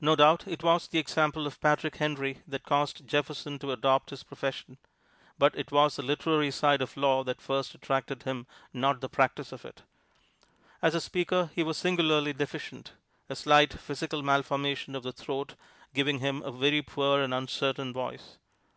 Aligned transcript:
No 0.00 0.14
doubt 0.14 0.46
it 0.46 0.62
was 0.62 0.86
the 0.86 1.00
example 1.00 1.48
of 1.48 1.60
Patrick 1.60 1.96
Henry 1.96 2.42
that 2.46 2.62
caused 2.62 3.08
Jefferson 3.08 3.58
to 3.58 3.72
adopt 3.72 4.10
his 4.10 4.22
profession. 4.22 4.78
But 5.36 5.56
it 5.56 5.72
was 5.72 5.96
the 5.96 6.02
literary 6.04 6.52
side 6.52 6.80
of 6.80 6.96
law 6.96 7.24
that 7.24 7.40
first 7.40 7.74
attracted 7.74 8.22
him 8.22 8.46
not 8.72 9.00
the 9.00 9.08
practise 9.08 9.50
of 9.50 9.64
it. 9.64 9.82
As 10.80 10.94
a 10.94 11.00
speaker 11.00 11.50
he 11.56 11.64
was 11.64 11.76
singularly 11.76 12.32
deficient, 12.32 12.92
a 13.28 13.34
slight 13.34 13.72
physical 13.72 14.22
malformation 14.22 14.94
of 14.94 15.02
the 15.02 15.10
throat 15.12 15.56
giving 15.92 16.20
him 16.20 16.42
a 16.44 16.52
very 16.52 16.80
poor 16.80 17.20
and 17.20 17.34
uncertain 17.34 17.92
voice. 17.92 18.38